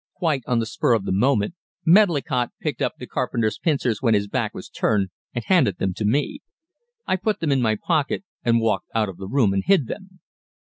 [0.15, 1.53] Quite on the spur of the moment
[1.85, 6.05] Medlicott picked up the carpenter's pincers when his back was turned and handed them to
[6.05, 6.39] me.
[7.05, 10.19] I put them in my pocket and walked out of the room and hid them.